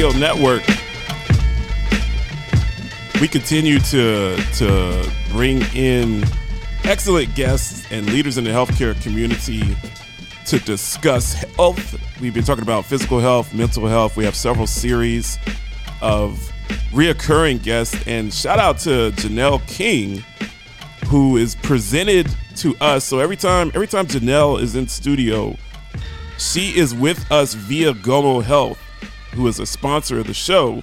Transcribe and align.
Radio 0.00 0.18
Network, 0.18 0.62
we 3.20 3.28
continue 3.28 3.78
to 3.80 4.34
to 4.54 5.12
bring 5.28 5.60
in 5.74 6.24
excellent 6.84 7.34
guests 7.34 7.84
and 7.92 8.06
leaders 8.06 8.38
in 8.38 8.44
the 8.44 8.48
healthcare 8.48 8.98
community 9.02 9.76
to 10.46 10.58
discuss 10.60 11.34
health. 11.34 12.00
We've 12.18 12.32
been 12.32 12.44
talking 12.44 12.62
about 12.62 12.86
physical 12.86 13.20
health, 13.20 13.52
mental 13.52 13.86
health. 13.86 14.16
We 14.16 14.24
have 14.24 14.34
several 14.34 14.66
series 14.66 15.38
of 16.00 16.50
reoccurring 16.92 17.62
guests, 17.62 18.02
and 18.06 18.32
shout 18.32 18.58
out 18.58 18.78
to 18.78 19.10
Janelle 19.16 19.60
King, 19.68 20.24
who 21.08 21.36
is 21.36 21.56
presented 21.56 22.34
to 22.56 22.74
us. 22.80 23.04
So 23.04 23.18
every 23.18 23.36
time 23.36 23.70
every 23.74 23.86
time 23.86 24.06
Janelle 24.06 24.62
is 24.62 24.76
in 24.76 24.88
studio, 24.88 25.58
she 26.38 26.70
is 26.70 26.94
with 26.94 27.30
us 27.30 27.52
via 27.52 27.92
Gomo 27.92 28.42
Health, 28.42 28.78
who 29.32 29.46
is 29.48 29.58
a 29.58 29.66
sponsor 29.66 30.18
of 30.18 30.26
the 30.26 30.34
show 30.34 30.82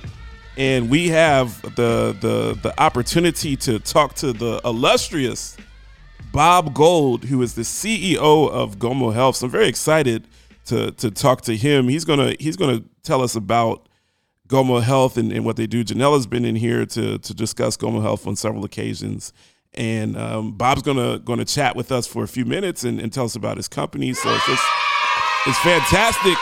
and 0.58 0.90
we 0.90 1.10
have 1.10 1.62
the 1.76 2.16
the 2.20 2.58
the 2.62 2.74
opportunity 2.82 3.56
to 3.56 3.80
talk 3.80 4.16
to 4.16 4.34
the 4.34 4.60
illustrious 4.66 5.56
Bob 6.32 6.74
Gold, 6.74 7.26
who 7.26 7.42
is 7.42 7.54
the 7.56 7.62
CEO 7.62 8.50
of 8.50 8.78
Gomo 8.78 9.14
Health. 9.14 9.38
So 9.38 9.46
I'm 9.46 9.52
very 9.52 9.68
excited 9.68 10.28
to 10.66 10.92
to 10.92 11.12
talk 11.12 11.42
to 11.44 11.56
him. 11.56 11.88
He's 11.88 12.06
gonna 12.06 12.34
he's 12.40 12.58
gonna 12.58 12.84
tell 13.04 13.22
us 13.22 13.36
about 13.36 13.88
Gomo 14.50 14.82
Health 14.82 15.18
and, 15.18 15.32
and 15.32 15.46
what 15.46 15.56
they 15.56 15.68
do. 15.68 15.84
Janelle's 15.84 16.28
been 16.28 16.44
in 16.44 16.56
here 16.56 16.86
to 16.88 17.20
to 17.20 17.34
discuss 17.34 17.78
Gomo 17.78 18.02
Health 18.02 18.26
on 18.26 18.36
several 18.36 18.66
occasions. 18.66 19.34
And 19.74 20.18
um, 20.18 20.54
Bob's 20.54 20.82
gonna 20.82 21.20
gonna 21.20 21.46
chat 21.46 21.76
with 21.76 21.92
us 21.92 22.08
for 22.08 22.24
a 22.24 22.28
few 22.28 22.46
minutes 22.46 22.84
and, 22.84 23.00
and 23.00 23.14
tell 23.14 23.26
us 23.26 23.36
about 23.36 23.58
his 23.58 23.68
company. 23.68 24.14
So 24.14 24.34
it's 24.34 24.48
just 24.48 24.64
it's 25.46 25.60
fantastic 25.60 26.38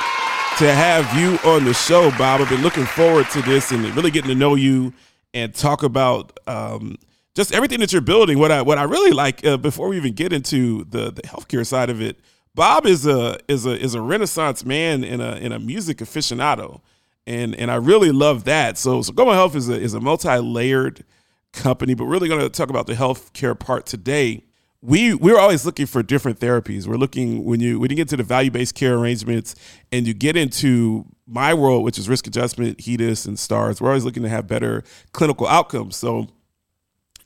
to 0.58 0.74
have 0.74 1.20
you 1.20 1.38
on 1.44 1.66
the 1.66 1.74
show, 1.74 2.12
Bob. 2.12 2.40
I've 2.40 2.48
been 2.48 2.62
looking 2.62 2.86
forward 2.86 3.30
to 3.32 3.42
this 3.42 3.72
and 3.72 3.84
really 3.94 4.10
getting 4.10 4.30
to 4.30 4.36
know 4.36 4.56
you 4.56 4.94
and 5.34 5.54
talk 5.54 5.84
about 5.84 6.40
um, 6.48 6.96
just 7.36 7.54
everything 7.54 7.82
that 7.82 7.92
you're 7.92 8.02
building. 8.02 8.40
What 8.40 8.54
I 8.54 8.62
what 8.62 8.78
I 8.78 8.84
really 8.84 9.12
like 9.12 9.46
uh, 9.46 9.58
before 9.58 9.90
we 9.90 9.98
even 9.98 10.14
get 10.14 10.32
into 10.32 10.86
the 10.86 11.12
the 11.12 11.24
healthcare 11.24 11.66
side 11.68 11.90
of 11.90 12.02
it, 12.02 12.22
Bob 12.54 12.86
is 12.86 13.06
a 13.06 13.38
is 13.50 13.66
a 13.66 13.78
is 13.78 13.96
a 13.96 14.02
renaissance 14.02 14.64
man 14.64 15.04
and 15.04 15.22
a 15.22 15.38
in 15.38 15.52
a 15.52 15.60
music 15.60 15.98
aficionado, 15.98 16.80
and 17.28 17.54
and 17.56 17.70
I 17.70 17.76
really 17.76 18.12
love 18.12 18.46
that. 18.46 18.78
So 18.78 19.02
so 19.02 19.12
Gomo 19.12 19.34
Health 19.34 19.58
is 19.58 19.68
a 19.68 19.76
is 19.78 19.94
a 19.94 20.00
multi 20.00 20.38
layered 20.38 21.04
company, 21.52 21.96
but 21.96 22.06
really 22.06 22.30
going 22.30 22.40
to 22.40 22.50
talk 22.50 22.70
about 22.70 22.88
the 22.88 22.94
healthcare 22.94 23.60
part 23.60 23.86
today 23.86 24.46
we 24.86 25.16
we're 25.16 25.40
always 25.40 25.66
looking 25.66 25.88
for 25.88 26.04
different 26.04 26.40
therapies. 26.40 26.88
We're 26.88 26.98
looking 26.98 27.44
when 27.44 27.60
you 27.60 27.80
when 27.80 27.90
you 27.90 27.96
get 27.96 28.08
to 28.10 28.18
the 28.18 28.24
value 28.24 28.52
based 28.52 28.76
care 28.76 28.96
arrangements 28.96 29.56
and 29.92 30.06
you 30.06 30.14
get 30.14 30.38
into 30.38 31.06
my 31.26 31.54
world, 31.54 31.84
which 31.84 31.98
is 31.98 32.08
risk 32.08 32.28
adjustment, 32.28 32.80
HEDIS, 32.80 33.26
and 33.26 33.40
stars. 33.40 33.82
We're 33.82 33.90
always 33.90 34.06
looking 34.06 34.24
to 34.24 34.30
have 34.30 34.48
better 34.48 34.84
clinical 35.12 35.48
outcomes. 35.48 35.96
So 35.96 36.28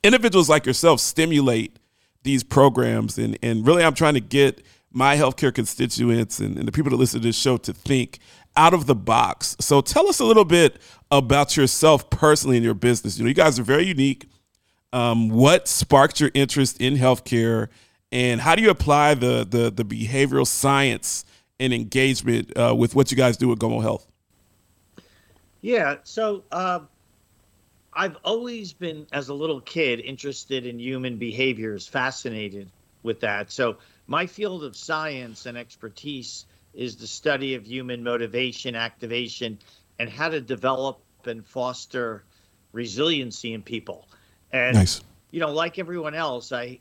individuals 0.03 0.50
like 0.50 0.66
yourself 0.66 1.01
stimulate 1.01 1.78
these 2.23 2.44
programs, 2.44 3.17
and 3.17 3.38
and 3.44 3.67
really, 3.67 3.84
I'm 3.84 3.94
trying 3.94 4.13
to 4.13 4.22
get 4.22 4.63
my 4.91 5.17
healthcare 5.17 5.53
constituents 5.53 6.39
and, 6.39 6.57
and 6.57 6.67
the 6.67 6.72
people 6.72 6.89
that 6.89 6.97
listen 6.97 7.22
to 7.22 7.28
this 7.28 7.38
show 7.38 7.57
to 7.57 7.73
think 7.73 8.19
out 8.55 8.73
of 8.73 8.88
the 8.88 8.95
box. 8.95 9.55
So 9.59 9.81
tell 9.81 10.07
us 10.07 10.19
a 10.19 10.25
little 10.25 10.45
bit 10.45 10.78
about 11.11 11.55
yourself 11.55 12.09
personally 12.09 12.57
and 12.57 12.63
your 12.66 12.73
business. 12.73 13.17
You 13.17 13.23
know, 13.23 13.29
you 13.29 13.35
guys 13.35 13.59
are 13.59 13.63
very 13.63 13.85
unique 13.85 14.28
um, 14.94 15.29
what 15.29 15.67
sparked 15.67 16.19
your 16.19 16.31
interest 16.33 16.81
in 16.81 16.95
healthcare, 16.95 17.67
and 18.11 18.41
how 18.41 18.55
do 18.55 18.61
you 18.61 18.69
apply 18.69 19.13
the 19.13 19.45
the, 19.50 19.69
the 19.69 19.85
behavioral 19.85 20.47
science 20.47 21.25
and 21.59 21.73
engagement 21.73 22.51
uh, 22.57 22.73
with 22.75 22.95
what 22.95 23.11
you 23.11 23.17
guys 23.17 23.38
do 23.38 23.51
at 23.51 23.59
Gomo 23.59 23.81
Health? 23.81 24.07
Yeah, 25.61 25.97
so 26.03 26.44
uh, 26.51 26.79
I've 27.94 28.16
always 28.23 28.72
been, 28.72 29.07
as 29.11 29.28
a 29.28 29.33
little 29.33 29.59
kid, 29.59 29.99
interested 29.99 30.66
in 30.66 30.79
human 30.79 31.17
behaviors, 31.17 31.85
fascinated 31.85 32.69
with 33.03 33.19
that. 33.22 33.51
So 33.51 33.78
my 34.07 34.25
field 34.25 34.63
of 34.63 34.75
science 34.75 35.45
and 35.45 35.57
expertise 35.57 36.45
is 36.73 36.95
the 36.95 37.07
study 37.07 37.55
of 37.55 37.66
human 37.66 38.03
motivation, 38.03 38.75
activation, 38.75 39.59
and 39.99 40.09
how 40.09 40.29
to 40.29 40.39
develop 40.39 40.99
and 41.25 41.45
foster 41.45 42.23
resiliency 42.72 43.53
in 43.53 43.61
people. 43.61 44.07
And 44.51 44.75
nice. 44.75 45.01
you 45.31 45.39
know, 45.39 45.51
like 45.51 45.79
everyone 45.79 46.15
else, 46.15 46.51
I 46.51 46.79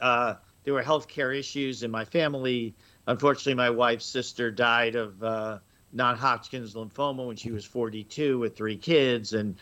uh, 0.00 0.34
there 0.64 0.74
were 0.74 0.82
healthcare 0.82 1.36
issues 1.36 1.82
in 1.82 1.90
my 1.90 2.04
family. 2.04 2.74
Unfortunately, 3.06 3.54
my 3.54 3.70
wife's 3.70 4.04
sister 4.04 4.50
died 4.50 4.96
of 4.96 5.22
uh, 5.22 5.58
non-Hodgkin's 5.92 6.74
lymphoma 6.74 7.26
when 7.26 7.36
she 7.36 7.52
was 7.52 7.64
42 7.64 8.38
with 8.38 8.56
three 8.56 8.76
kids, 8.76 9.32
and 9.32 9.56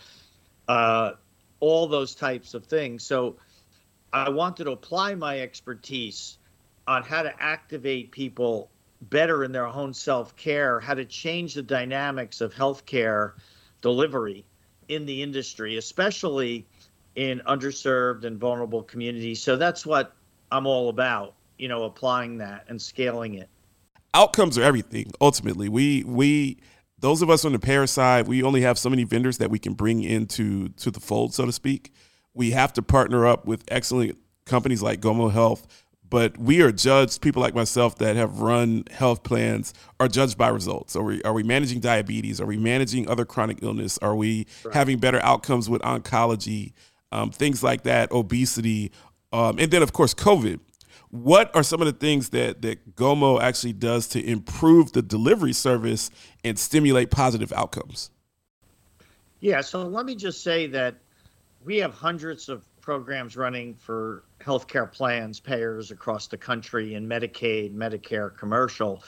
uh, 0.66 1.12
all 1.60 1.86
those 1.86 2.14
types 2.14 2.54
of 2.54 2.64
things. 2.64 3.04
So, 3.04 3.36
I 4.12 4.30
wanted 4.30 4.64
to 4.64 4.70
apply 4.70 5.14
my 5.14 5.40
expertise 5.40 6.38
on 6.86 7.02
how 7.02 7.22
to 7.22 7.42
activate 7.42 8.10
people 8.12 8.70
better 9.02 9.44
in 9.44 9.52
their 9.52 9.66
own 9.66 9.92
self-care, 9.92 10.80
how 10.80 10.94
to 10.94 11.04
change 11.04 11.54
the 11.54 11.62
dynamics 11.62 12.40
of 12.40 12.54
healthcare 12.54 13.32
delivery 13.80 14.44
in 14.88 15.06
the 15.06 15.22
industry, 15.22 15.76
especially 15.76 16.66
in 17.16 17.40
underserved 17.46 18.24
and 18.24 18.38
vulnerable 18.38 18.82
communities. 18.82 19.42
So 19.42 19.56
that's 19.56 19.86
what 19.86 20.14
I'm 20.50 20.66
all 20.66 20.88
about, 20.88 21.34
you 21.58 21.68
know, 21.68 21.84
applying 21.84 22.38
that 22.38 22.64
and 22.68 22.80
scaling 22.80 23.34
it. 23.34 23.48
Outcomes 24.12 24.58
are 24.58 24.62
everything. 24.62 25.10
Ultimately, 25.20 25.68
we 25.68 26.04
we 26.04 26.58
those 26.98 27.20
of 27.20 27.30
us 27.30 27.44
on 27.44 27.52
the 27.52 27.58
payer 27.58 27.86
side, 27.86 28.28
we 28.28 28.42
only 28.42 28.62
have 28.62 28.78
so 28.78 28.88
many 28.88 29.04
vendors 29.04 29.38
that 29.38 29.50
we 29.50 29.58
can 29.58 29.74
bring 29.74 30.02
into 30.02 30.68
to 30.70 30.90
the 30.90 31.00
fold, 31.00 31.34
so 31.34 31.44
to 31.44 31.52
speak. 31.52 31.92
We 32.32 32.52
have 32.52 32.72
to 32.74 32.82
partner 32.82 33.26
up 33.26 33.46
with 33.46 33.64
excellent 33.68 34.18
companies 34.46 34.82
like 34.82 35.00
Gomo 35.00 35.30
Health, 35.30 35.66
but 36.08 36.38
we 36.38 36.62
are 36.62 36.70
judged. 36.70 37.20
People 37.20 37.42
like 37.42 37.54
myself 37.54 37.98
that 37.98 38.16
have 38.16 38.40
run 38.40 38.84
health 38.90 39.22
plans 39.24 39.74
are 39.98 40.08
judged 40.08 40.38
by 40.38 40.48
results. 40.48 40.94
Are 40.94 41.02
we 41.02 41.22
are 41.24 41.32
we 41.32 41.42
managing 41.42 41.80
diabetes? 41.80 42.40
Are 42.40 42.46
we 42.46 42.56
managing 42.56 43.08
other 43.08 43.24
chronic 43.24 43.62
illness? 43.62 43.98
Are 43.98 44.14
we 44.14 44.46
right. 44.64 44.74
having 44.74 44.98
better 44.98 45.20
outcomes 45.22 45.68
with 45.68 45.82
oncology? 45.82 46.72
Um, 47.14 47.30
things 47.30 47.62
like 47.62 47.84
that, 47.84 48.10
obesity, 48.12 48.92
um, 49.32 49.58
and 49.58 49.70
then 49.70 49.82
of 49.82 49.92
course 49.92 50.12
COVID. 50.14 50.60
What 51.10 51.54
are 51.54 51.62
some 51.62 51.80
of 51.80 51.86
the 51.86 51.92
things 51.92 52.30
that 52.30 52.62
that 52.62 52.96
Gomo 52.96 53.40
actually 53.40 53.72
does 53.72 54.08
to 54.08 54.24
improve 54.24 54.92
the 54.92 55.02
delivery 55.02 55.52
service 55.52 56.10
and 56.42 56.58
stimulate 56.58 57.10
positive 57.10 57.52
outcomes? 57.52 58.10
Yeah, 59.38 59.60
so 59.60 59.82
let 59.86 60.06
me 60.06 60.16
just 60.16 60.42
say 60.42 60.66
that 60.68 60.96
we 61.64 61.76
have 61.76 61.94
hundreds 61.94 62.48
of 62.48 62.64
programs 62.80 63.36
running 63.36 63.74
for 63.74 64.24
healthcare 64.40 64.90
plans, 64.90 65.38
payers 65.38 65.90
across 65.90 66.26
the 66.26 66.36
country 66.36 66.94
in 66.94 67.06
Medicaid, 67.08 67.74
Medicare, 67.74 68.36
commercial. 68.36 69.02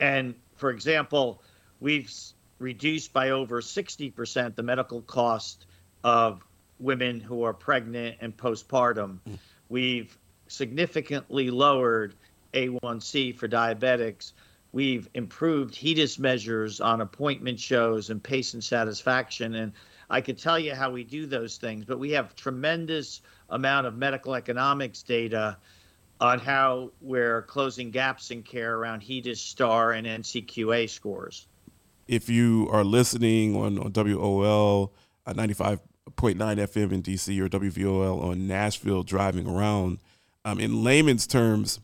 And 0.00 0.34
for 0.56 0.70
example, 0.70 1.42
we've 1.80 2.12
reduced 2.58 3.12
by 3.12 3.30
over 3.30 3.60
60% 3.60 4.54
the 4.54 4.62
medical 4.62 5.02
cost 5.02 5.66
of 6.02 6.42
women 6.84 7.18
who 7.18 7.42
are 7.42 7.54
pregnant 7.54 8.16
and 8.20 8.36
postpartum. 8.36 9.18
Mm. 9.28 9.38
We've 9.68 10.16
significantly 10.46 11.50
lowered 11.50 12.14
A1C 12.52 13.34
for 13.36 13.48
diabetics. 13.48 14.32
We've 14.72 15.08
improved 15.14 15.74
HEDIS 15.74 16.18
measures 16.18 16.80
on 16.80 17.00
appointment 17.00 17.58
shows 17.58 18.10
and 18.10 18.22
patient 18.22 18.64
satisfaction. 18.64 19.54
And 19.54 19.72
I 20.10 20.20
could 20.20 20.38
tell 20.38 20.58
you 20.58 20.74
how 20.74 20.90
we 20.90 21.04
do 21.04 21.26
those 21.26 21.56
things, 21.56 21.84
but 21.84 21.98
we 21.98 22.10
have 22.10 22.36
tremendous 22.36 23.22
amount 23.48 23.86
of 23.86 23.96
medical 23.96 24.34
economics 24.34 25.02
data 25.02 25.56
on 26.20 26.38
how 26.38 26.90
we're 27.00 27.42
closing 27.42 27.90
gaps 27.90 28.30
in 28.30 28.42
care 28.42 28.76
around 28.76 29.02
HEDIS 29.02 29.40
star 29.40 29.92
and 29.92 30.06
NCQA 30.06 30.88
scores. 30.88 31.46
If 32.06 32.28
you 32.28 32.68
are 32.70 32.84
listening 32.84 33.56
on, 33.56 33.78
on 33.78 33.92
WOL 33.92 34.92
uh, 35.26 35.32
95 35.32 35.80
0.9 36.10 36.36
FM 36.36 36.92
in 36.92 37.02
DC 37.02 37.38
or 37.40 37.48
WVOL 37.48 38.22
on 38.22 38.46
Nashville 38.46 39.02
driving 39.02 39.48
around. 39.48 39.98
Um, 40.44 40.60
in 40.60 40.84
layman's 40.84 41.26
terms, 41.26 41.80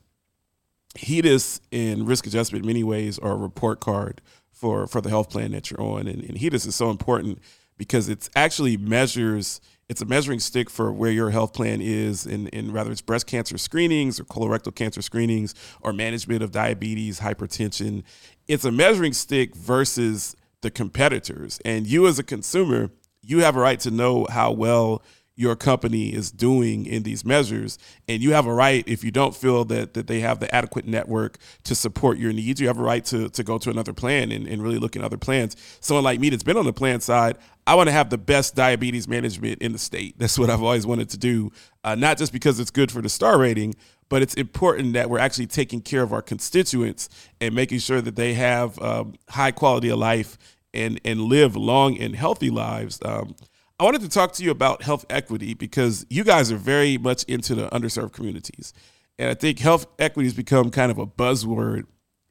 HEDIS 0.96 1.60
and 1.72 2.06
risk 2.06 2.26
adjustment 2.26 2.64
in 2.64 2.66
many 2.66 2.84
ways 2.84 3.18
are 3.18 3.32
a 3.32 3.36
report 3.36 3.80
card 3.80 4.20
for, 4.52 4.86
for 4.86 5.00
the 5.00 5.08
health 5.08 5.30
plan 5.30 5.52
that 5.52 5.70
you're 5.70 5.80
on. 5.80 6.06
And, 6.06 6.22
and 6.22 6.38
HEDIS 6.38 6.66
is 6.66 6.74
so 6.74 6.90
important 6.90 7.38
because 7.78 8.08
it 8.08 8.28
actually 8.36 8.76
measures 8.76 9.60
it's 9.90 10.00
a 10.00 10.06
measuring 10.06 10.38
stick 10.38 10.70
for 10.70 10.92
where 10.92 11.10
your 11.10 11.30
health 11.30 11.52
plan 11.52 11.80
is 11.82 12.24
in, 12.24 12.46
in 12.48 12.72
whether 12.72 12.92
it's 12.92 13.00
breast 13.00 13.26
cancer 13.26 13.58
screenings 13.58 14.20
or 14.20 14.24
colorectal 14.24 14.72
cancer 14.72 15.02
screenings 15.02 15.52
or 15.80 15.92
management 15.92 16.44
of 16.44 16.52
diabetes, 16.52 17.18
hypertension. 17.18 18.04
It's 18.46 18.64
a 18.64 18.70
measuring 18.70 19.14
stick 19.14 19.56
versus 19.56 20.36
the 20.60 20.70
competitors. 20.70 21.60
And 21.64 21.88
you 21.88 22.06
as 22.06 22.20
a 22.20 22.22
consumer, 22.22 22.90
you 23.30 23.38
have 23.38 23.56
a 23.56 23.60
right 23.60 23.78
to 23.80 23.90
know 23.90 24.26
how 24.28 24.50
well 24.50 25.02
your 25.36 25.56
company 25.56 26.12
is 26.12 26.30
doing 26.30 26.84
in 26.84 27.02
these 27.02 27.24
measures 27.24 27.78
and 28.08 28.22
you 28.22 28.32
have 28.32 28.44
a 28.44 28.52
right 28.52 28.84
if 28.86 29.02
you 29.02 29.10
don't 29.10 29.34
feel 29.34 29.64
that 29.64 29.94
that 29.94 30.06
they 30.06 30.20
have 30.20 30.38
the 30.38 30.54
adequate 30.54 30.86
network 30.86 31.38
to 31.62 31.74
support 31.74 32.18
your 32.18 32.32
needs 32.32 32.60
you 32.60 32.66
have 32.66 32.78
a 32.78 32.82
right 32.82 33.06
to, 33.06 33.30
to 33.30 33.42
go 33.42 33.56
to 33.56 33.70
another 33.70 33.94
plan 33.94 34.30
and, 34.32 34.46
and 34.46 34.62
really 34.62 34.78
look 34.78 34.96
at 34.96 35.02
other 35.02 35.16
plans. 35.16 35.56
Someone 35.80 36.04
like 36.04 36.20
me 36.20 36.28
that's 36.28 36.42
been 36.42 36.58
on 36.58 36.66
the 36.66 36.74
plan 36.74 37.00
side 37.00 37.38
i 37.66 37.74
want 37.74 37.88
to 37.88 37.92
have 37.92 38.10
the 38.10 38.18
best 38.18 38.54
diabetes 38.54 39.08
management 39.08 39.62
in 39.62 39.72
the 39.72 39.78
state. 39.78 40.18
That's 40.18 40.38
what 40.38 40.50
i've 40.50 40.62
always 40.62 40.86
wanted 40.86 41.08
to 41.10 41.16
do 41.16 41.50
uh, 41.84 41.94
not 41.94 42.18
just 42.18 42.32
because 42.32 42.60
it's 42.60 42.70
good 42.70 42.92
for 42.92 43.00
the 43.00 43.08
star 43.08 43.38
rating 43.38 43.74
but 44.10 44.20
it's 44.22 44.34
important 44.34 44.92
that 44.92 45.08
we're 45.08 45.20
actually 45.20 45.46
taking 45.46 45.80
care 45.80 46.02
of 46.02 46.12
our 46.12 46.20
constituents 46.20 47.08
and 47.40 47.54
making 47.54 47.78
sure 47.78 48.02
that 48.02 48.16
they 48.16 48.34
have 48.34 48.78
um, 48.82 49.14
high 49.30 49.52
quality 49.52 49.88
of 49.88 49.98
life 49.98 50.36
and 50.72 51.00
and 51.04 51.22
live 51.22 51.56
long 51.56 51.98
and 51.98 52.16
healthy 52.16 52.50
lives 52.50 53.00
um, 53.04 53.34
I 53.80 53.84
wanted 53.84 54.02
to 54.02 54.10
talk 54.10 54.32
to 54.34 54.44
you 54.44 54.50
about 54.50 54.82
health 54.82 55.06
equity 55.08 55.54
because 55.54 56.04
you 56.10 56.22
guys 56.22 56.52
are 56.52 56.58
very 56.58 56.98
much 56.98 57.22
into 57.24 57.54
the 57.54 57.66
underserved 57.70 58.12
communities. 58.12 58.74
And 59.18 59.30
I 59.30 59.34
think 59.34 59.58
health 59.58 59.86
equity 59.98 60.26
has 60.26 60.34
become 60.34 60.70
kind 60.70 60.90
of 60.90 60.98
a 60.98 61.06
buzzword 61.06 61.86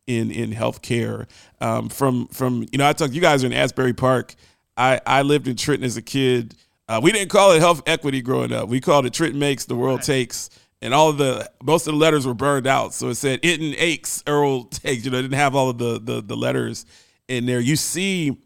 in 0.06 0.30
in 0.30 0.51
healthcare. 0.51 1.27
Um, 1.59 1.89
from 1.89 2.27
from 2.27 2.68
you 2.71 2.77
know, 2.77 2.88
I 2.88 2.94
talk. 2.94 3.13
You 3.13 3.21
guys 3.21 3.44
are 3.44 3.47
in 3.47 3.53
Asbury 3.53 3.94
Park. 3.94 4.36
I 4.77 5.01
I 5.07 5.24
lived 5.24 5.47
in 5.47 5.56
Trenton 5.56 5.85
as 5.85 5.97
a 5.97 6.03
kid. 6.03 6.53
Uh, 6.88 7.00
we 7.01 7.12
didn't 7.12 7.30
call 7.30 7.51
it 7.53 7.59
health 7.59 7.81
equity 7.88 8.21
growing 8.21 8.53
up. 8.53 8.69
We 8.69 8.80
called 8.80 9.07
it 9.07 9.13
Trenton 9.13 9.39
makes, 9.39 9.65
the 9.65 9.75
world 9.75 10.03
takes, 10.03 10.51
and 10.83 10.94
all 10.94 11.13
the 11.13 11.50
most 11.63 11.88
of 11.88 11.94
the 11.94 12.00
letters 12.00 12.27
were 12.27 12.35
burned 12.35 12.68
out. 12.68 12.94
So 12.94 13.09
it 13.09 13.15
said 13.15 13.39
it 13.42 13.59
and 13.59 13.74
aches, 13.75 14.24
Earl 14.27 14.65
takes. 14.65 15.03
You 15.03 15.09
know, 15.09 15.18
it 15.18 15.24
didn't 15.24 15.38
have 15.39 15.56
all 15.56 15.69
of 15.69 15.80
the 15.80 16.00
the, 16.00 16.21
the 16.21 16.38
letters 16.38 16.85
in 17.29 17.45
there. 17.45 17.59
You 17.59 17.75
see 17.75 18.37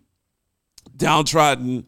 downtrodden 0.95 1.85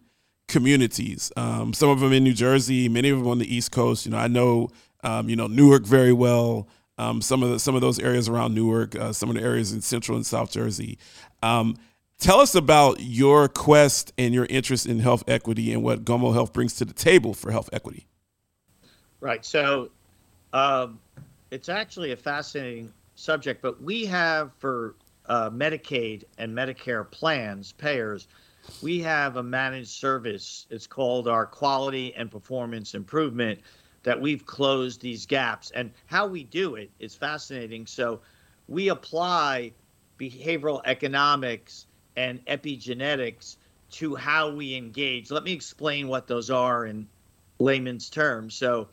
communities. 0.48 1.32
Um, 1.36 1.74
some 1.74 1.90
of 1.90 2.00
them 2.00 2.14
in 2.14 2.24
New 2.24 2.34
Jersey, 2.34 2.90
many 2.90 3.10
of 3.10 3.20
them 3.20 3.28
on 3.28 3.40
the 3.40 3.54
East 3.54 3.72
Coast. 3.72 4.06
You 4.06 4.12
know, 4.12 4.18
I 4.18 4.28
know 4.28 4.70
um, 5.04 5.30
you 5.30 5.36
know 5.36 5.48
Newark 5.48 5.86
very 5.86 6.14
well. 6.14 6.68
Um, 6.98 7.22
some 7.22 7.44
of 7.44 7.50
the 7.50 7.60
some 7.60 7.76
of 7.76 7.82
those 7.82 8.00
areas 8.00 8.30
around 8.30 8.56
Newark, 8.56 8.96
uh, 8.96 9.14
some 9.14 9.30
of 9.30 9.36
the 9.36 9.42
areas 9.42 9.74
in 9.74 9.82
Central 9.82 10.16
and 10.16 10.26
South 10.26 10.52
Jersey. 10.52 10.98
Um, 11.44 11.76
tell 12.20 12.40
us 12.40 12.56
about 12.56 13.02
your 13.02 13.48
quest 13.50 14.14
and 14.18 14.34
your 14.34 14.46
interest 14.46 14.86
in 14.86 15.00
health 15.00 15.24
equity 15.28 15.74
and 15.74 15.84
what 15.84 16.06
Gomo 16.06 16.34
Health 16.34 16.54
brings 16.54 16.74
to 16.76 16.86
the 16.86 16.94
table 16.94 17.34
for 17.34 17.52
health 17.52 17.70
equity. 17.74 18.08
Right. 19.20 19.44
So 19.44 19.90
um, 20.54 21.00
it's 21.52 21.68
actually 21.68 22.12
a 22.12 22.16
fascinating 22.16 22.94
subject, 23.16 23.62
but 23.62 23.82
we 23.82 24.06
have 24.06 24.52
for 24.60 24.96
uh, 25.28 25.50
Medicaid 25.50 26.24
and 26.38 26.56
Medicare 26.56 27.10
plans, 27.10 27.72
payers, 27.72 28.28
we 28.82 29.00
have 29.02 29.38
a 29.38 29.44
managed 29.44 29.90
service. 29.90 30.66
It's 30.70 30.88
called 30.88 31.28
our 31.28 31.46
quality 31.46 32.14
and 32.16 32.32
performance 32.32 32.96
improvement 32.96 33.60
that 34.04 34.20
we've 34.20 34.46
closed 34.46 35.02
these 35.02 35.26
gaps. 35.26 35.72
And 35.72 35.92
how 36.06 36.28
we 36.28 36.44
do 36.44 36.76
it 36.76 36.92
is 37.00 37.16
fascinating. 37.16 37.86
So 37.86 38.22
we 38.68 38.90
apply 38.90 39.72
behavioral 40.20 40.82
economics 40.86 41.88
and 42.16 42.44
epigenetics 42.46 43.58
to 43.92 44.16
how 44.16 44.52
we 44.52 44.76
engage. 44.76 45.32
Let 45.32 45.44
me 45.44 45.54
explain 45.54 46.08
what 46.08 46.28
those 46.28 46.50
are 46.50 46.86
in 46.86 47.08
layman's 47.60 48.10
terms. 48.10 48.56
So, 48.56 48.88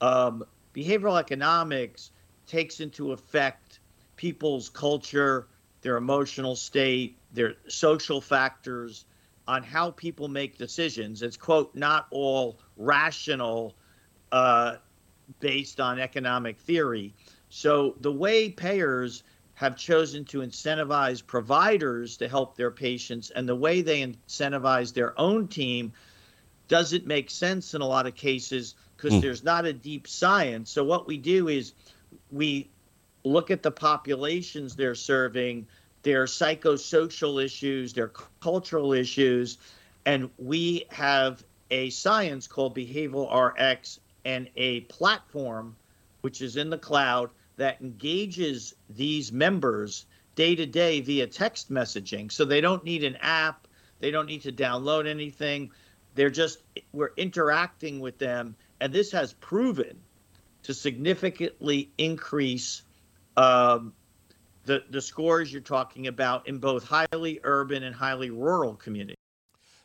um, 0.00 0.44
behavioral 0.74 1.18
economics 1.18 2.10
takes 2.46 2.80
into 2.80 3.12
effect 3.12 3.80
people's 4.16 4.68
culture, 4.68 5.46
their 5.86 5.96
emotional 5.96 6.56
state, 6.56 7.16
their 7.32 7.54
social 7.68 8.20
factors 8.20 9.04
on 9.46 9.62
how 9.62 9.92
people 9.92 10.26
make 10.26 10.58
decisions. 10.58 11.22
It's, 11.22 11.36
quote, 11.36 11.76
not 11.76 12.08
all 12.10 12.58
rational 12.76 13.76
uh, 14.32 14.78
based 15.38 15.78
on 15.78 16.00
economic 16.00 16.58
theory. 16.58 17.14
So 17.50 17.94
the 18.00 18.10
way 18.10 18.50
payers 18.50 19.22
have 19.54 19.76
chosen 19.76 20.24
to 20.24 20.38
incentivize 20.38 21.24
providers 21.24 22.16
to 22.16 22.26
help 22.26 22.56
their 22.56 22.72
patients 22.72 23.30
and 23.30 23.48
the 23.48 23.54
way 23.54 23.80
they 23.80 24.04
incentivize 24.04 24.92
their 24.92 25.16
own 25.20 25.46
team 25.46 25.92
doesn't 26.66 27.06
make 27.06 27.30
sense 27.30 27.74
in 27.74 27.80
a 27.80 27.86
lot 27.86 28.08
of 28.08 28.16
cases 28.16 28.74
because 28.96 29.12
mm. 29.12 29.20
there's 29.20 29.44
not 29.44 29.66
a 29.66 29.72
deep 29.72 30.08
science. 30.08 30.68
So 30.68 30.82
what 30.82 31.06
we 31.06 31.16
do 31.16 31.46
is 31.46 31.74
we 32.32 32.70
look 33.26 33.50
at 33.50 33.62
the 33.62 33.70
populations 33.70 34.76
they're 34.76 34.94
serving, 34.94 35.66
their 36.02 36.24
psychosocial 36.24 37.42
issues, 37.44 37.92
their 37.92 38.12
cultural 38.40 38.92
issues, 38.92 39.58
and 40.04 40.30
we 40.38 40.84
have 40.90 41.44
a 41.70 41.90
science 41.90 42.46
called 42.46 42.76
Behavioral 42.76 43.28
RX 43.34 43.98
and 44.24 44.48
a 44.56 44.82
platform 44.82 45.74
which 46.20 46.40
is 46.40 46.56
in 46.56 46.70
the 46.70 46.78
cloud 46.78 47.30
that 47.56 47.80
engages 47.80 48.74
these 48.90 49.32
members 49.32 50.06
day 50.34 50.54
to 50.54 50.66
day 50.66 51.00
via 51.00 51.26
text 51.26 51.72
messaging. 51.72 52.30
So 52.30 52.44
they 52.44 52.60
don't 52.60 52.84
need 52.84 53.02
an 53.02 53.16
app, 53.20 53.66
they 54.00 54.10
don't 54.10 54.26
need 54.26 54.42
to 54.42 54.52
download 54.52 55.08
anything. 55.08 55.70
They're 56.14 56.30
just, 56.30 56.58
we're 56.92 57.12
interacting 57.16 58.00
with 58.00 58.18
them. 58.18 58.54
And 58.80 58.92
this 58.92 59.10
has 59.12 59.32
proven 59.34 59.98
to 60.62 60.74
significantly 60.74 61.90
increase 61.98 62.82
um, 63.36 63.92
the, 64.64 64.84
the 64.90 65.00
scores 65.00 65.52
you're 65.52 65.62
talking 65.62 66.06
about 66.06 66.46
in 66.48 66.58
both 66.58 66.84
highly 66.84 67.40
urban 67.44 67.84
and 67.84 67.94
highly 67.94 68.30
rural 68.30 68.74
communities. 68.74 69.16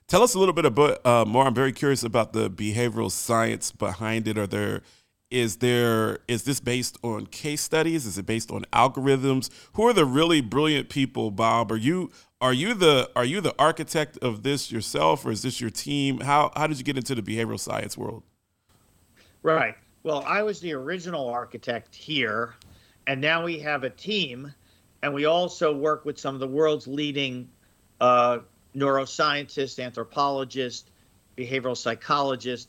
Tell 0.07 0.24
us 0.24 0.33
a 0.33 0.39
little 0.39 0.53
bit 0.53 0.65
about 0.65 1.06
uh, 1.06 1.24
more. 1.24 1.48
I'm 1.48 1.56
very 1.56 1.71
curious 1.71 2.03
about 2.03 2.33
the 2.33 2.50
behavioral 2.50 3.09
science 3.09 3.71
behind 3.71 4.27
it. 4.27 4.38
Are 4.38 4.48
there 4.48 4.81
is 5.30 5.57
there 5.57 6.19
is 6.27 6.44
this 6.44 6.59
based 6.59 6.98
on 7.01 7.27
case 7.27 7.62
studies? 7.62 8.06
Is 8.06 8.18
it 8.18 8.25
based 8.25 8.51
on 8.51 8.65
algorithms? 8.74 9.49
Who 9.73 9.87
are 9.87 9.94
the 9.94 10.04
really 10.04 10.42
brilliant 10.42 10.90
people, 10.90 11.31
Bob? 11.31 11.71
Are 11.71 11.78
you 11.78 12.11
are 12.42 12.52
you 12.52 12.73
the 12.73 13.09
are 13.16 13.23
you 13.23 13.40
the 13.40 13.56
architect 13.57 14.18
of 14.18 14.44
this 14.44 14.69
yourself, 14.69 15.26
or 15.26 15.31
is 15.31 15.44
this 15.44 15.61
your 15.61 15.69
team? 15.69 16.19
How 16.19 16.52
how 16.57 16.68
did 16.68 16.78
you 16.78 16.83
get 16.83 16.97
into 16.97 17.16
the 17.16 17.21
behavioral 17.21 17.59
science 17.59 17.97
world? 17.97 18.23
Right. 19.44 19.76
Well, 20.04 20.23
I 20.28 20.44
was 20.44 20.59
the 20.59 20.73
original 20.73 21.30
architect 21.30 21.95
here, 21.95 22.56
and 23.08 23.22
now 23.22 23.44
we 23.44 23.60
have 23.60 23.84
a 23.84 23.90
team 23.90 24.54
and 25.02 25.14
we 25.14 25.26
also 25.26 25.76
work 25.76 26.06
with 26.06 26.20
some 26.20 26.36
of 26.36 26.40
the 26.40 26.48
world's 26.48 26.88
leading 26.88 27.50
uh, 28.00 28.40
neuroscientists, 28.76 29.84
anthropologists, 29.84 30.90
behavioral 31.38 31.76
psychologists, 31.76 32.68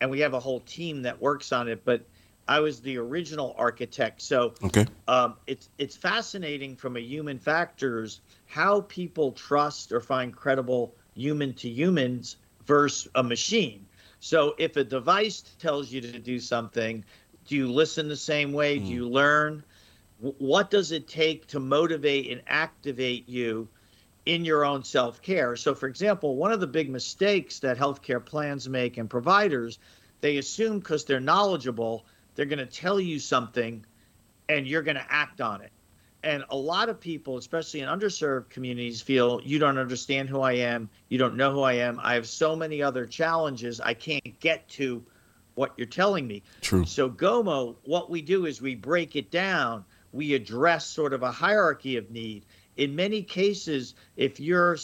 and 0.00 0.10
we 0.10 0.20
have 0.20 0.34
a 0.34 0.40
whole 0.40 0.60
team 0.60 1.02
that 1.02 1.20
works 1.20 1.52
on 1.52 1.68
it. 1.68 1.84
But 1.84 2.04
I 2.46 2.60
was 2.60 2.80
the 2.80 2.96
original 2.98 3.54
architect, 3.58 4.22
so 4.22 4.54
okay. 4.64 4.86
um, 5.06 5.34
it's 5.46 5.68
it's 5.78 5.96
fascinating 5.96 6.76
from 6.76 6.96
a 6.96 7.00
human 7.00 7.38
factors 7.38 8.20
how 8.46 8.80
people 8.82 9.32
trust 9.32 9.92
or 9.92 10.00
find 10.00 10.34
credible 10.34 10.94
human 11.14 11.52
to 11.54 11.68
humans 11.68 12.36
versus 12.64 13.08
a 13.14 13.22
machine. 13.22 13.84
So 14.20 14.54
if 14.58 14.76
a 14.76 14.84
device 14.84 15.42
tells 15.58 15.92
you 15.92 16.00
to 16.00 16.18
do 16.18 16.40
something, 16.40 17.04
do 17.48 17.56
you 17.56 17.70
listen 17.70 18.08
the 18.08 18.16
same 18.16 18.52
way? 18.52 18.78
Mm. 18.78 18.80
Do 18.80 18.86
hmm. 18.86 18.92
you 18.92 19.08
learn? 19.08 19.64
what 20.20 20.70
does 20.70 20.92
it 20.92 21.06
take 21.06 21.46
to 21.46 21.60
motivate 21.60 22.30
and 22.30 22.42
activate 22.46 23.28
you 23.28 23.68
in 24.26 24.44
your 24.44 24.64
own 24.64 24.82
self 24.82 25.22
care? 25.22 25.56
So, 25.56 25.74
for 25.74 25.86
example, 25.86 26.36
one 26.36 26.52
of 26.52 26.60
the 26.60 26.66
big 26.66 26.90
mistakes 26.90 27.60
that 27.60 27.78
healthcare 27.78 28.24
plans 28.24 28.68
make 28.68 28.96
and 28.96 29.08
providers, 29.08 29.78
they 30.20 30.38
assume 30.38 30.80
because 30.80 31.04
they're 31.04 31.20
knowledgeable, 31.20 32.04
they're 32.34 32.46
going 32.46 32.58
to 32.58 32.66
tell 32.66 32.98
you 32.98 33.18
something 33.18 33.84
and 34.48 34.66
you're 34.66 34.82
going 34.82 34.96
to 34.96 35.06
act 35.08 35.40
on 35.40 35.60
it. 35.60 35.70
And 36.24 36.42
a 36.50 36.56
lot 36.56 36.88
of 36.88 36.98
people, 36.98 37.36
especially 37.36 37.80
in 37.80 37.88
underserved 37.88 38.48
communities, 38.50 39.00
feel 39.00 39.40
you 39.44 39.60
don't 39.60 39.78
understand 39.78 40.28
who 40.28 40.40
I 40.40 40.54
am. 40.54 40.90
You 41.10 41.18
don't 41.18 41.36
know 41.36 41.52
who 41.52 41.62
I 41.62 41.74
am. 41.74 42.00
I 42.02 42.14
have 42.14 42.26
so 42.26 42.56
many 42.56 42.82
other 42.82 43.06
challenges. 43.06 43.80
I 43.80 43.94
can't 43.94 44.40
get 44.40 44.68
to 44.70 45.04
what 45.58 45.74
you're 45.76 45.86
telling 45.86 46.26
me. 46.26 46.42
True. 46.60 46.84
So, 46.86 47.10
GOMO, 47.10 47.76
what 47.84 48.08
we 48.10 48.22
do 48.22 48.46
is 48.46 48.62
we 48.62 48.74
break 48.74 49.16
it 49.16 49.30
down 49.30 49.84
we 50.12 50.34
address 50.34 50.86
sort 50.86 51.12
of 51.12 51.22
a 51.22 51.30
hierarchy 51.30 51.96
of 51.96 52.10
need. 52.10 52.46
In 52.76 52.94
many 52.94 53.22
cases, 53.22 53.94
if 54.16 54.40
you're 54.40 54.76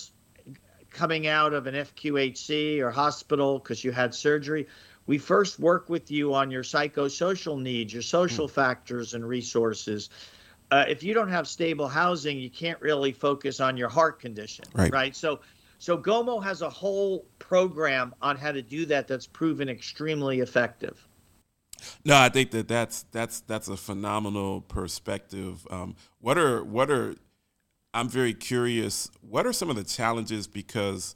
coming 0.90 1.26
out 1.26 1.52
of 1.52 1.66
an 1.66 1.74
FQHC 1.74 2.80
or 2.80 2.90
hospital 2.90 3.58
because 3.58 3.82
you 3.82 3.92
had 3.92 4.14
surgery, 4.14 4.66
we 5.06 5.18
first 5.18 5.58
work 5.58 5.88
with 5.88 6.10
you 6.10 6.34
on 6.34 6.50
your 6.50 6.62
psychosocial 6.62 7.60
needs, 7.60 7.92
your 7.92 8.02
social 8.02 8.48
mm. 8.48 8.50
factors 8.50 9.14
and 9.14 9.26
resources. 9.26 10.10
Uh, 10.70 10.84
if 10.88 11.02
you 11.02 11.14
don't 11.14 11.28
have 11.28 11.46
stable 11.46 11.88
housing, 11.88 12.38
you 12.38 12.50
can't 12.50 12.80
really 12.80 13.12
focus 13.12 13.60
on 13.60 13.76
your 13.76 13.88
heart 13.88 14.18
condition, 14.18 14.64
right? 14.72 14.92
right? 14.92 15.16
So 15.16 15.40
So 15.78 15.98
Gomo 15.98 16.42
has 16.42 16.62
a 16.62 16.70
whole 16.70 17.26
program 17.38 18.14
on 18.22 18.36
how 18.36 18.52
to 18.52 18.62
do 18.62 18.86
that 18.86 19.08
that's 19.08 19.26
proven 19.26 19.68
extremely 19.68 20.40
effective. 20.40 21.06
No, 22.04 22.16
I 22.16 22.28
think 22.28 22.50
that 22.52 22.68
that's 22.68 23.04
that's 23.12 23.40
that's 23.40 23.68
a 23.68 23.76
phenomenal 23.76 24.62
perspective. 24.62 25.66
Um, 25.70 25.96
what 26.20 26.38
are 26.38 26.64
what 26.64 26.90
are 26.90 27.14
I'm 27.92 28.08
very 28.08 28.34
curious. 28.34 29.10
What 29.20 29.46
are 29.46 29.52
some 29.52 29.70
of 29.70 29.76
the 29.76 29.84
challenges 29.84 30.46
because 30.46 31.14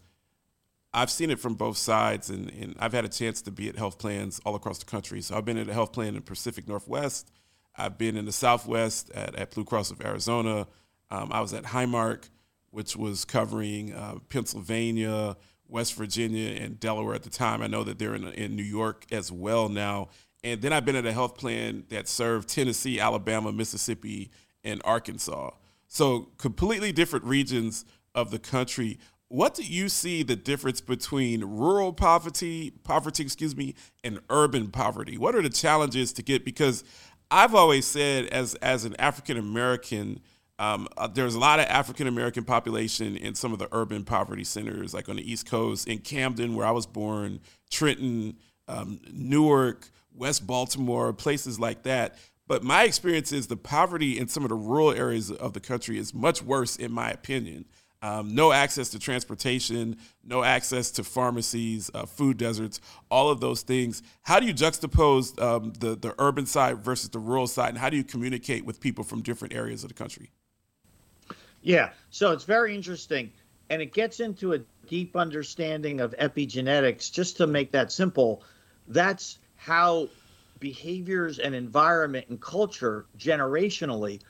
I've 0.94 1.10
seen 1.10 1.30
it 1.30 1.38
from 1.38 1.54
both 1.54 1.76
sides, 1.76 2.30
and, 2.30 2.50
and 2.50 2.74
I've 2.78 2.92
had 2.92 3.04
a 3.04 3.08
chance 3.08 3.42
to 3.42 3.50
be 3.50 3.68
at 3.68 3.76
health 3.76 3.98
plans 3.98 4.40
all 4.46 4.54
across 4.54 4.78
the 4.78 4.86
country. 4.86 5.20
So 5.20 5.36
I've 5.36 5.44
been 5.44 5.58
at 5.58 5.68
a 5.68 5.72
health 5.72 5.92
plan 5.92 6.16
in 6.16 6.22
Pacific 6.22 6.66
Northwest. 6.66 7.30
I've 7.76 7.98
been 7.98 8.16
in 8.16 8.24
the 8.24 8.32
Southwest 8.32 9.10
at, 9.10 9.34
at 9.34 9.50
Blue 9.50 9.64
Cross 9.64 9.90
of 9.90 10.00
Arizona. 10.00 10.66
Um, 11.10 11.30
I 11.32 11.40
was 11.40 11.52
at 11.52 11.64
Highmark, 11.64 12.28
which 12.70 12.96
was 12.96 13.24
covering 13.24 13.92
uh, 13.92 14.16
Pennsylvania, 14.28 15.36
West 15.66 15.94
Virginia, 15.94 16.50
and 16.60 16.78
Delaware 16.78 17.14
at 17.14 17.22
the 17.22 17.30
time. 17.30 17.62
I 17.62 17.66
know 17.66 17.84
that 17.84 17.98
they're 17.98 18.14
in, 18.14 18.24
in 18.28 18.56
New 18.56 18.62
York 18.62 19.06
as 19.10 19.30
well 19.32 19.68
now. 19.68 20.08
And 20.44 20.62
then 20.62 20.72
I've 20.72 20.84
been 20.84 20.96
at 20.96 21.06
a 21.06 21.12
health 21.12 21.36
plan 21.36 21.84
that 21.88 22.08
served 22.08 22.48
Tennessee, 22.48 23.00
Alabama, 23.00 23.52
Mississippi, 23.52 24.30
and 24.62 24.80
Arkansas. 24.84 25.50
So 25.88 26.28
completely 26.38 26.92
different 26.92 27.24
regions 27.24 27.84
of 28.14 28.30
the 28.30 28.38
country 28.38 28.98
what 29.28 29.54
do 29.54 29.62
you 29.62 29.90
see 29.90 30.22
the 30.22 30.36
difference 30.36 30.80
between 30.80 31.44
rural 31.44 31.92
poverty, 31.92 32.70
poverty, 32.82 33.22
excuse 33.22 33.54
me, 33.54 33.74
and 34.02 34.20
urban 34.30 34.68
poverty? 34.68 35.18
What 35.18 35.34
are 35.34 35.42
the 35.42 35.50
challenges 35.50 36.14
to 36.14 36.22
get? 36.22 36.46
Because 36.46 36.82
I've 37.30 37.54
always 37.54 37.86
said, 37.86 38.24
as 38.26 38.54
as 38.56 38.86
an 38.86 38.96
African 38.98 39.36
American, 39.36 40.20
um, 40.58 40.88
uh, 40.96 41.06
there's 41.06 41.34
a 41.34 41.38
lot 41.38 41.60
of 41.60 41.66
African 41.66 42.06
American 42.06 42.44
population 42.44 43.16
in 43.16 43.34
some 43.34 43.52
of 43.52 43.58
the 43.58 43.68
urban 43.72 44.04
poverty 44.04 44.44
centers, 44.44 44.92
like 44.94 45.08
on 45.08 45.16
the 45.16 45.30
East 45.30 45.46
Coast, 45.46 45.88
in 45.88 45.98
Camden, 45.98 46.54
where 46.54 46.66
I 46.66 46.70
was 46.70 46.86
born, 46.86 47.40
Trenton, 47.70 48.36
um, 48.66 49.00
Newark, 49.12 49.88
West 50.14 50.46
Baltimore, 50.46 51.12
places 51.12 51.60
like 51.60 51.84
that. 51.84 52.16
But 52.46 52.62
my 52.62 52.84
experience 52.84 53.30
is 53.30 53.46
the 53.46 53.56
poverty 53.56 54.18
in 54.18 54.28
some 54.28 54.42
of 54.42 54.48
the 54.48 54.54
rural 54.56 54.90
areas 54.90 55.30
of 55.30 55.52
the 55.52 55.60
country 55.60 55.98
is 55.98 56.14
much 56.14 56.42
worse, 56.42 56.76
in 56.76 56.90
my 56.90 57.10
opinion 57.10 57.66
um, 58.02 58.34
no 58.34 58.52
access 58.52 58.90
to 58.90 58.98
transportation, 58.98 59.96
no 60.24 60.44
access 60.44 60.90
to 60.92 61.04
pharmacies, 61.04 61.90
uh, 61.94 62.06
food 62.06 62.36
deserts, 62.36 62.80
all 63.10 63.28
of 63.30 63.40
those 63.40 63.62
things. 63.62 64.02
How 64.22 64.38
do 64.38 64.46
you 64.46 64.54
juxtapose 64.54 65.40
um, 65.42 65.72
the, 65.78 65.96
the 65.96 66.14
urban 66.18 66.46
side 66.46 66.78
versus 66.78 67.10
the 67.10 67.18
rural 67.18 67.46
side, 67.46 67.70
and 67.70 67.78
how 67.78 67.90
do 67.90 67.96
you 67.96 68.04
communicate 68.04 68.64
with 68.64 68.80
people 68.80 69.04
from 69.04 69.22
different 69.22 69.54
areas 69.54 69.82
of 69.82 69.88
the 69.88 69.94
country? 69.94 70.30
Yeah, 71.62 71.90
so 72.10 72.32
it's 72.32 72.44
very 72.44 72.74
interesting, 72.74 73.32
and 73.70 73.82
it 73.82 73.92
gets 73.92 74.20
into 74.20 74.54
a 74.54 74.60
deep 74.86 75.16
understanding 75.16 76.00
of 76.00 76.14
epigenetics. 76.18 77.12
Just 77.12 77.36
to 77.38 77.46
make 77.46 77.72
that 77.72 77.92
simple, 77.92 78.42
that's 78.86 79.38
how 79.56 80.08
behaviors 80.60 81.38
and 81.38 81.54
environment 81.54 82.26
and 82.28 82.40
culture 82.40 83.06
generationally 83.18 84.20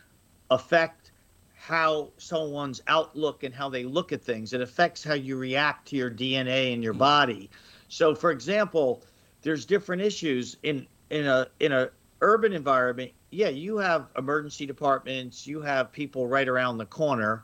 affect 0.51 1.13
how 1.55 2.09
someone's 2.19 2.81
outlook 2.87 3.43
and 3.43 3.55
how 3.55 3.69
they 3.69 3.85
look 3.85 4.13
at 4.13 4.23
things. 4.23 4.53
It 4.53 4.61
affects 4.61 5.03
how 5.03 5.15
you 5.15 5.37
react 5.37 5.89
to 5.89 5.97
your 5.97 6.11
DNA 6.11 6.73
and 6.73 6.83
your 6.83 6.95
mm. 6.95 6.99
body. 6.99 7.51
So, 7.89 8.15
for 8.15 8.31
example, 8.31 9.03
there's 9.43 9.65
different 9.65 10.03
issues 10.03 10.57
in 10.63 10.87
in 11.11 11.27
a 11.27 11.47
in 11.61 11.73
a 11.73 11.91
urban 12.21 12.53
environment. 12.53 13.13
Yeah, 13.31 13.49
you 13.49 13.79
have 13.79 14.09
emergency 14.17 14.65
departments. 14.65 15.47
You 15.47 15.61
have 15.61 15.93
people 15.93 16.27
right 16.27 16.49
around 16.49 16.79
the 16.79 16.87
corner. 16.87 17.43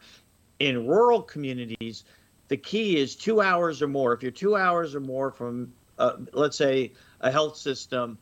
In 0.58 0.86
rural 0.86 1.20
communities, 1.20 2.04
the 2.48 2.56
key 2.56 2.96
is 2.96 3.16
two 3.16 3.40
hours 3.40 3.82
or 3.82 3.88
more. 3.88 4.14
If 4.14 4.22
you're 4.22 4.32
two 4.32 4.56
hours 4.56 4.94
or 4.94 5.00
more 5.00 5.30
from, 5.30 5.72
uh, 5.98 6.16
let's 6.32 6.56
say, 6.56 6.92
a 7.20 7.30
health 7.30 7.56
system, 7.56 8.18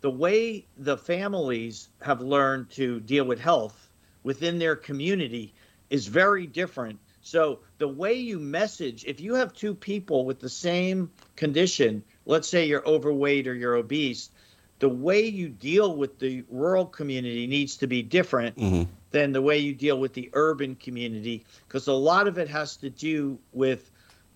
the 0.00 0.10
way 0.10 0.66
the 0.76 0.98
families 0.98 1.88
have 2.02 2.20
learned 2.20 2.70
to 2.70 3.00
deal 3.00 3.24
with 3.24 3.40
health 3.40 3.90
within 4.22 4.58
their 4.58 4.76
community 4.76 5.54
is 5.90 6.06
very 6.06 6.46
different. 6.46 6.98
So 7.22 7.60
the 7.78 7.88
way 7.88 8.14
you 8.14 8.38
message, 8.38 9.04
if 9.06 9.20
you 9.20 9.34
have 9.34 9.52
two 9.52 9.74
people 9.74 10.24
with 10.24 10.40
the 10.40 10.48
same 10.48 11.10
condition, 11.36 12.04
let's 12.26 12.48
say 12.48 12.66
you're 12.66 12.86
overweight 12.86 13.46
or 13.46 13.54
you're 13.54 13.76
obese, 13.76 14.30
the 14.78 14.88
way 14.88 15.20
you 15.22 15.48
deal 15.48 15.96
with 15.96 16.18
the 16.18 16.44
rural 16.48 16.86
community 16.86 17.46
needs 17.46 17.76
to 17.76 17.86
be 17.86 18.02
different 18.02 18.56
mm-hmm. 18.56 18.90
than 19.10 19.32
the 19.32 19.42
way 19.42 19.58
you 19.58 19.74
deal 19.74 19.98
with 19.98 20.14
the 20.14 20.30
urban 20.34 20.74
community 20.76 21.44
because 21.66 21.86
a 21.88 21.92
lot 21.92 22.28
of 22.28 22.38
it 22.38 22.48
has 22.48 22.76
to 22.76 22.90
do 22.90 23.38
with 23.52 23.90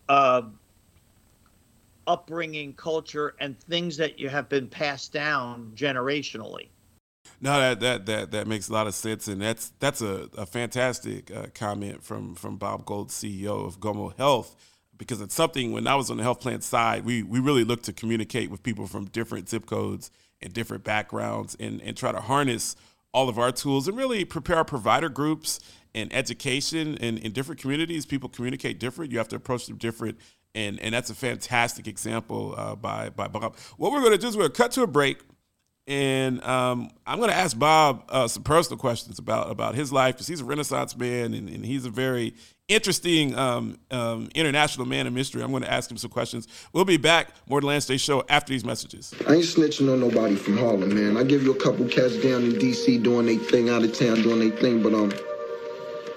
uh, 0.09 0.43
upbringing, 2.07 2.73
culture, 2.75 3.35
and 3.39 3.59
things 3.61 3.97
that 3.97 4.19
you 4.19 4.29
have 4.29 4.49
been 4.49 4.67
passed 4.67 5.13
down 5.13 5.73
generationally. 5.75 6.69
No, 7.41 7.59
that 7.59 7.81
that 7.81 8.07
that 8.07 8.31
that 8.33 8.47
makes 8.47 8.69
a 8.69 8.73
lot 8.73 8.87
of 8.87 8.95
sense, 8.95 9.29
and 9.29 9.41
that's 9.41 9.73
that's 9.79 10.01
a, 10.01 10.29
a 10.37 10.47
fantastic 10.47 11.31
uh, 11.31 11.47
comment 11.55 12.03
from 12.03 12.35
from 12.35 12.57
Bob 12.57 12.85
Gold, 12.85 13.09
CEO 13.09 13.67
of 13.67 13.81
Gomo 13.81 14.17
Health, 14.17 14.57
because 14.97 15.21
it's 15.21 15.35
something. 15.35 15.73
When 15.73 15.87
I 15.87 15.95
was 15.95 16.11
on 16.11 16.17
the 16.17 16.23
health 16.23 16.41
plan 16.41 16.61
side, 16.61 17.05
we 17.05 17.23
we 17.23 17.39
really 17.41 17.65
looked 17.65 17.85
to 17.85 17.93
communicate 17.93 18.51
with 18.51 18.63
people 18.63 18.87
from 18.87 19.07
different 19.07 19.49
zip 19.49 19.67
codes 19.67 20.11
and 20.43 20.53
different 20.53 20.85
backgrounds, 20.85 21.57
and 21.61 21.81
and 21.83 21.97
try 21.97 22.13
to 22.13 22.21
harness 22.21 22.77
all 23.13 23.29
of 23.29 23.39
our 23.39 23.53
tools 23.53 23.89
and 23.89 23.97
really 23.97 24.25
prepare 24.25 24.57
our 24.57 24.65
provider 24.65 25.09
groups 25.09 25.61
and 25.95 26.13
education 26.15 26.97
and 27.01 27.19
in 27.19 27.33
different 27.33 27.61
communities. 27.61 28.07
People 28.07 28.29
communicate 28.29 28.79
different. 28.79 29.13
You 29.13 29.19
have 29.19 29.29
to 29.29 29.37
approach 29.37 29.67
them 29.67 29.77
different. 29.77 30.19
And, 30.55 30.79
and 30.81 30.95
that's 30.95 31.11
a 31.11 31.15
fantastic 31.15 31.87
example 31.87 32.55
uh, 32.57 32.75
by, 32.75 33.11
by 33.11 33.29
Bob. 33.29 33.57
What 33.77 33.93
we're 33.93 34.01
going 34.01 34.13
to 34.13 34.19
do 34.19 34.29
is 34.29 34.37
we're 34.37 34.43
going 34.43 34.53
to 34.53 34.57
cut 34.57 34.73
to 34.73 34.83
a 34.83 34.87
break 34.87 35.19
and 35.87 36.43
um, 36.45 36.91
I'm 37.07 37.19
going 37.19 37.31
to 37.31 37.37
ask 37.37 37.59
Bob 37.59 38.05
uh, 38.09 38.29
some 38.29 38.43
personal 38.43 38.79
questions 38.79 39.19
about 39.19 39.51
about 39.51 39.75
his 39.75 39.93
life 39.93 40.15
because 40.15 40.27
he's 40.27 40.41
a 40.41 40.45
Renaissance 40.45 40.97
man 40.97 41.35
and, 41.35 41.49
and, 41.49 41.65
he's 41.65 41.85
a 41.85 41.91
very 41.91 42.35
interesting 42.69 43.37
um, 43.37 43.77
um, 43.91 44.29
international 44.35 44.87
man 44.87 45.07
of 45.07 45.13
mystery. 45.13 45.43
I'm 45.43 45.51
going 45.51 45.65
to 45.65 45.73
ask 45.73 45.91
him 45.91 45.97
some 45.97 46.11
questions. 46.11 46.47
We'll 46.73 46.85
be 46.85 46.97
back 46.97 47.31
more 47.49 47.61
to 47.61 47.67
Lance 47.67 47.87
J 47.87 47.97
Show 47.97 48.25
after 48.29 48.53
these 48.53 48.65
messages. 48.65 49.13
I 49.27 49.35
ain't 49.35 49.45
snitching 49.45 49.93
on 49.93 50.01
nobody 50.01 50.37
from 50.37 50.57
Harlem, 50.57 50.95
man. 50.95 51.17
I 51.17 51.25
give 51.25 51.43
you 51.43 51.53
a 51.53 51.61
couple 51.61 51.87
cats 51.89 52.17
down 52.23 52.45
in 52.45 52.59
D.C. 52.59 52.99
doing 52.99 53.27
their 53.27 53.39
thing, 53.39 53.69
out 53.69 53.83
of 53.83 53.97
town 53.97 54.23
doing 54.23 54.39
their 54.39 54.57
thing, 54.59 54.83
but 54.83 54.95
um, 54.95 55.13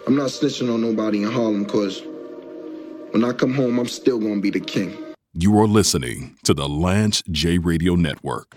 I'm 0.05 0.15
not 0.15 0.29
snitching 0.29 0.72
on 0.72 0.81
nobody 0.81 1.24
in 1.24 1.31
Harlem 1.31 1.63
because 1.63 2.03
when 3.12 3.24
I 3.24 3.34
come 3.34 3.53
home, 3.53 3.79
I'm 3.79 3.88
still 3.88 4.19
going 4.19 4.36
to 4.36 4.41
be 4.41 4.51
the 4.51 4.60
king. 4.60 4.95
You 5.34 5.60
are 5.60 5.67
listening 5.67 6.38
to 6.43 6.53
the 6.53 6.69
Lance 6.69 7.24
J 7.31 7.57
Radio 7.57 7.95
Network. 7.95 8.55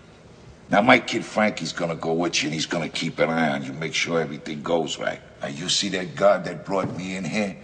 Now, 0.69 0.81
my 0.81 0.99
kid 0.99 1.25
Frankie's 1.25 1.73
gonna 1.73 1.95
go 1.95 2.13
with 2.13 2.43
you, 2.43 2.47
and 2.47 2.53
he's 2.53 2.67
gonna 2.67 2.89
keep 2.89 3.17
an 3.19 3.29
eye 3.29 3.49
on 3.49 3.63
you, 3.63 3.73
make 3.73 3.93
sure 3.93 4.21
everything 4.21 4.61
goes 4.61 4.99
right. 4.99 5.19
Now, 5.41 5.47
you 5.47 5.67
see 5.67 5.89
that 5.89 6.15
guard 6.15 6.43
that 6.45 6.63
brought 6.63 6.95
me 6.95 7.15
in 7.15 7.23
here? 7.23 7.57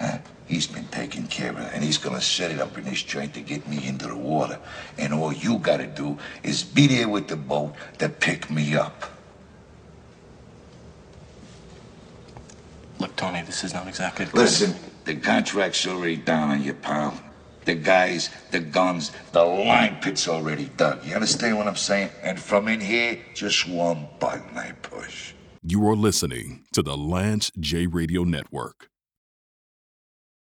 Huh? 0.00 0.18
He's 0.46 0.66
been 0.66 0.86
taken 0.88 1.26
care 1.26 1.50
of, 1.50 1.58
and 1.58 1.84
he's 1.84 1.98
gonna 1.98 2.20
set 2.20 2.50
it 2.50 2.60
up 2.60 2.78
in 2.78 2.84
his 2.84 3.02
joint 3.02 3.34
to 3.34 3.40
get 3.40 3.68
me 3.68 3.86
into 3.86 4.06
the 4.06 4.16
water. 4.16 4.58
And 4.96 5.12
all 5.12 5.32
you 5.32 5.58
gotta 5.58 5.86
do 5.86 6.16
is 6.42 6.62
be 6.62 6.86
there 6.86 7.08
with 7.08 7.28
the 7.28 7.36
boat 7.36 7.74
to 7.98 8.08
pick 8.08 8.50
me 8.50 8.74
up. 8.74 9.04
Look, 12.98 13.14
Tony, 13.16 13.42
this 13.42 13.64
is 13.64 13.74
not 13.74 13.86
exactly. 13.86 14.24
Listen, 14.32 14.74
the 15.04 15.16
contract's 15.16 15.86
already 15.86 16.16
down 16.16 16.50
on 16.50 16.62
you, 16.62 16.72
pal 16.72 17.20
the 17.66 17.74
guys, 17.74 18.30
the 18.50 18.60
guns, 18.60 19.12
the 19.32 19.44
line 19.44 19.98
pit's 20.00 20.26
already 20.28 20.70
dug. 20.76 21.04
You 21.04 21.14
understand 21.14 21.58
what 21.58 21.66
I'm 21.66 21.76
saying? 21.76 22.10
And 22.22 22.40
from 22.40 22.68
in 22.68 22.80
here, 22.80 23.18
just 23.34 23.68
one 23.68 24.08
button 24.18 24.56
I 24.56 24.72
push. 24.82 25.34
You 25.62 25.86
are 25.88 25.96
listening 25.96 26.64
to 26.72 26.82
the 26.82 26.96
Lance 26.96 27.50
J 27.58 27.86
Radio 27.86 28.24
Network. 28.24 28.88